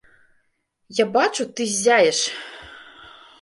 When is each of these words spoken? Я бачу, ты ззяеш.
Я 0.99 1.05
бачу, 1.17 1.43
ты 1.59 1.67
ззяеш. 1.75 2.19